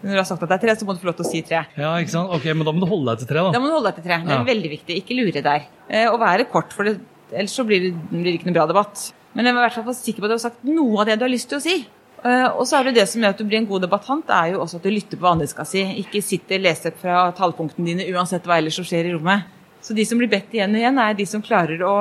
[0.00, 1.28] Når du har sagt at det er tre, så må du få lov til å
[1.28, 1.62] si tre.
[1.76, 2.32] Ja, ikke sant?
[2.32, 3.52] Ok, Men da må du holde deg til tre, da.
[3.52, 4.20] Da må du holde deg til tre.
[4.24, 4.46] Det er ja.
[4.48, 4.98] veldig viktig.
[5.02, 5.66] Ikke lure der.
[5.90, 6.94] Eh, og være kort, for det,
[7.34, 9.10] ellers så blir det, blir det ikke noe bra debatt.
[9.36, 11.10] Men jeg må i hvert fall være sikker på at du har sagt noe av
[11.10, 11.76] det du har lyst til å si.
[12.20, 14.52] Uh, og så er det det som gjør at du blir en god debattant, er
[14.52, 15.84] jo også at du lytter på hva andre skal si.
[16.02, 19.48] Ikke sitter og leser fra tallpunktene dine uansett hva ellers som skjer i rommet.
[19.80, 21.94] Så de som blir bedt igjen og igjen, er de som klarer å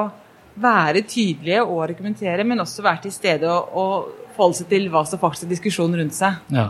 [0.60, 5.06] være tydelige og argumentere, men også være til stede og, og forholde seg til hva
[5.08, 6.40] som faktisk er diskusjonen rundt seg.
[6.52, 6.70] Ja.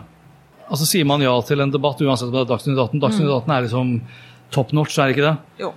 [0.69, 3.01] Altså Sier man ja til en debatt uansett om det er Dagsnytt 18?
[3.01, 3.53] Dagsnytt 18 mm.
[3.55, 3.93] er liksom
[4.53, 5.63] top notch, er det ikke det?
[5.63, 5.71] Jo.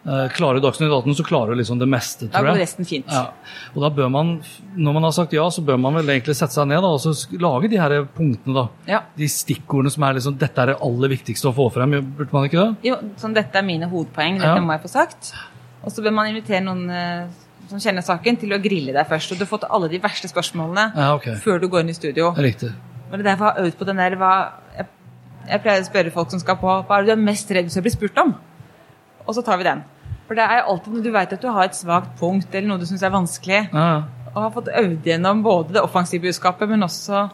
[0.00, 2.46] Eh, klarer Dagsnytt 18, så klarer du liksom det meste, tror jeg.
[2.46, 3.10] Da går resten fint.
[3.12, 3.26] Ja.
[3.74, 4.30] Og da bør man,
[4.76, 7.02] Når man har sagt ja, så bør man vel egentlig sette seg ned da, og
[7.04, 8.54] så lage de her punktene.
[8.56, 8.64] da.
[8.88, 9.02] Ja.
[9.16, 11.98] De stikkordene som er liksom Dette er det aller viktigste å få frem.
[12.16, 12.88] Burde man ikke det?
[12.88, 14.40] Jo, sånn dette er mine hovedpoeng.
[14.40, 14.64] Dette ja.
[14.64, 15.34] må jeg få sagt.
[15.84, 17.28] Og så bør man invitere noen eh,
[17.70, 19.34] som kjenner saken, til å grille deg først.
[19.34, 21.36] Og du har fått alle de verste spørsmålene ja, okay.
[21.44, 22.32] før du går inn i studio.
[22.40, 22.72] Riktig.
[23.10, 24.34] Men det er derfor jeg har øvd på den der hva,
[24.76, 24.88] jeg,
[25.50, 27.68] jeg, pleier å spørre folk som skal på, hva er det du er mest redd
[27.68, 28.34] for å bli spurt om?
[29.30, 29.84] Og så tar vi den.
[30.26, 32.82] For det er alltid når du vet at du har et svakt punkt eller noe
[32.82, 33.88] du syns er vanskelig, ja.
[34.34, 37.24] og har fått øvd gjennom både det offensive budskapet, men også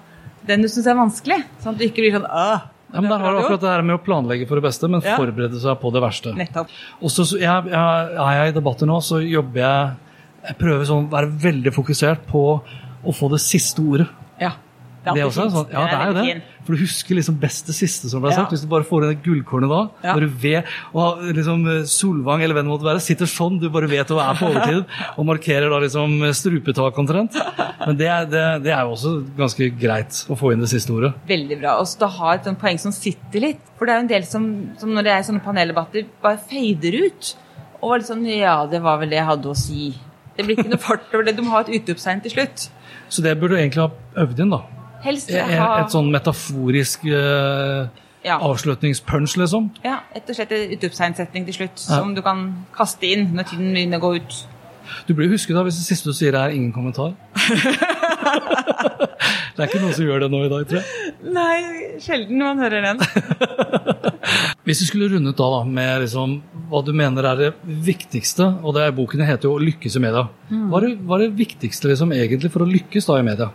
[0.48, 1.42] den du syns er vanskelig.
[1.60, 3.84] Sånn at du ikke blir sånn Åh, ja, men Da har du akkurat det her
[3.84, 5.18] med å planlegge for det beste, men ja.
[5.18, 6.32] forberede seg på det verste.
[6.38, 6.72] Nettopp.
[7.00, 9.94] Og så jeg, jeg, Er jeg i debatter nå, så jobber jeg
[10.46, 14.06] jeg prøver sånn å være veldig fokusert på å få det siste ordet.
[14.38, 14.52] Ja.
[15.02, 16.36] Det er, det også, sånn, ja, det er jo det.
[16.66, 18.52] For du husker liksom best det siste som ble sagt.
[18.54, 20.16] Hvis du bare får inn det gullkornet da, ja.
[20.16, 23.90] når du vet, og liksom Solvang eller hvem det måtte være, sitter sånn, du bare
[23.90, 24.82] vet hva er på overtid,
[25.18, 27.38] og markerer da liksom strupetak omtrent.
[27.84, 31.12] Men det, det, det, er jo også ganske greit å få inn det siste ordet.
[31.30, 31.78] Veldig bra.
[31.82, 33.64] Og så ha et poeng som sitter litt.
[33.78, 34.46] For det er jo en del som,
[34.80, 37.34] som når det er sånne paneldebatter, bare fader ut.
[37.80, 39.90] Og var litt sånn Ja, det var vel det jeg hadde å si.
[40.36, 41.36] Det blir ikke noe fart over det.
[41.36, 42.70] Du må ha et utropstegn til slutt.
[43.08, 44.64] Så det burde du egentlig ha øvd inn, da?
[45.06, 45.46] Helst ha...
[45.46, 47.86] Et, et sånn metaforisk uh,
[48.26, 48.40] ja.
[48.42, 49.70] avslutningspunch, liksom?
[49.86, 52.00] Ja, rett og slett en utropstegnsetning til slutt ja.
[52.00, 52.38] som du kan
[52.76, 54.32] kaste inn når tiden begynner å gå ut.
[55.06, 57.14] Du blir husket da hvis det siste du sier er 'ingen kommentar'.
[59.54, 60.86] det er ikke noen som gjør det nå i dag, tror jeg.
[61.34, 61.56] Nei,
[62.02, 63.02] sjelden man hører den.
[64.66, 66.38] hvis du skulle rundet da, da med liksom,
[66.70, 70.28] hva du mener er det viktigste, og det er boken heter jo lykkes i media'.
[70.50, 70.66] Mm.
[70.70, 73.50] Hva, er det, hva er det viktigste liksom, egentlig for å lykkes da i media?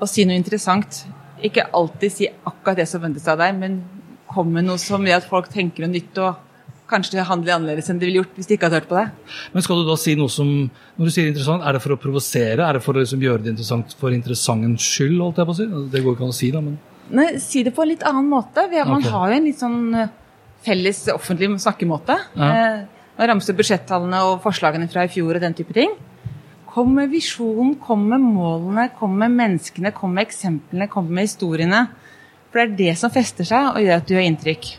[0.00, 1.04] Å si noe interessant.
[1.44, 3.82] Ikke alltid si akkurat det som ventes av deg, men
[4.30, 6.18] kom med noe som gjør at folk tenker noe nytt.
[6.18, 6.40] og
[6.90, 9.04] kanskje handler annerledes enn de ville gjort hvis de ikke hadde hørt på det.
[9.54, 10.48] Men skal du da si noe som
[10.94, 12.60] Når du sier interessant, er det for å provosere?
[12.62, 15.16] Er det for å liksom gjøre det interessant for interessantens skyld?
[15.22, 15.68] holdt jeg på å si?
[15.92, 16.76] Det går ikke an å si, da, men
[17.14, 18.62] Nei, si det på en litt annen måte.
[18.72, 19.10] Man okay.
[19.12, 20.12] har jo en litt sånn eh,
[20.64, 22.16] felles offentlig snakkemåte.
[22.32, 22.46] Ja.
[22.48, 25.92] Eh, man ramser budsjettallene og forslagene fra i fjor og den type ting.
[26.74, 31.84] Kom med visjonen, kom med målene, kom med menneskene, kom med eksemplene, kom med historiene.
[32.50, 34.70] For det er det som fester seg og gjør at du gjør inntrykk.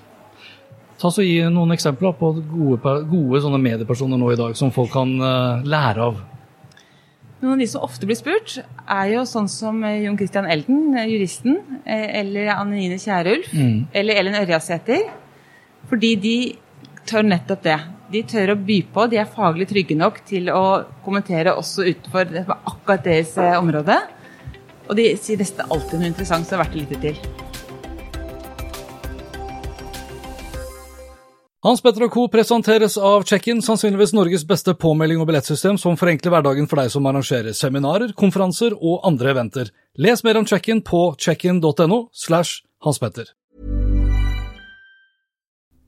[0.99, 5.15] Ta så Gi noen eksempler på gode, gode mediepersoner nå i dag som folk kan
[5.23, 6.19] uh, lære av.
[7.39, 10.95] Noen av de som ofte blir spurt, er jo sånn som eh, Jon Christian Elden,
[10.97, 13.91] eh, juristen, eller Anne Nine Kierulf, mm.
[13.95, 15.03] eller Ellen Ørjasæter.
[15.91, 16.37] Fordi de
[17.05, 17.77] tør nettopp det.
[18.13, 20.65] De tør å by på, de er faglig trygge nok til å
[21.05, 23.97] kommentere også utenfor akkurat deres område.
[24.85, 27.17] Og de sier nesten alltid noe interessant som er verdt å lytte til.
[31.65, 32.27] Hans Petter og Co.
[32.29, 37.09] presenteres av Check-in, sannsynligvis Norges beste påmelding og billettsystem som forenkler hverdagen for deg som
[37.09, 39.71] arrangerer seminarer, konferanser og andre eventer.
[39.97, 43.33] Les mer om Check-in på checkin.no slash Hans Petter.